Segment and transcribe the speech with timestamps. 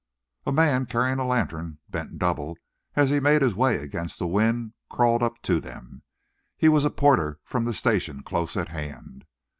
[0.47, 2.57] A man carrying a lantern, bent double
[2.95, 6.01] as he made his way against the wind, crawled up to them.
[6.57, 9.25] He was a porter from the station close at hand.